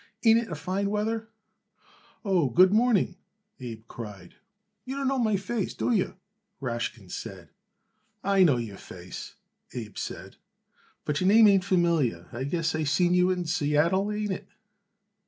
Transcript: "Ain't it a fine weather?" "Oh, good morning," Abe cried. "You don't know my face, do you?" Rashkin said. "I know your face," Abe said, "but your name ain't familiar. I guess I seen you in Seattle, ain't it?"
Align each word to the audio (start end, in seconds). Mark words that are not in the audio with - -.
"Ain't 0.25 0.39
it 0.39 0.49
a 0.51 0.55
fine 0.55 0.89
weather?" 0.89 1.29
"Oh, 2.25 2.49
good 2.49 2.73
morning," 2.73 3.17
Abe 3.59 3.87
cried. 3.87 4.33
"You 4.83 4.95
don't 4.95 5.07
know 5.07 5.19
my 5.19 5.37
face, 5.37 5.75
do 5.75 5.91
you?" 5.91 6.15
Rashkin 6.59 7.11
said. 7.11 7.49
"I 8.23 8.41
know 8.41 8.57
your 8.57 8.79
face," 8.79 9.35
Abe 9.75 9.99
said, 9.99 10.37
"but 11.05 11.21
your 11.21 11.27
name 11.27 11.47
ain't 11.47 11.63
familiar. 11.65 12.27
I 12.31 12.45
guess 12.45 12.73
I 12.73 12.83
seen 12.83 13.13
you 13.13 13.29
in 13.29 13.45
Seattle, 13.45 14.11
ain't 14.11 14.31
it?" 14.31 14.47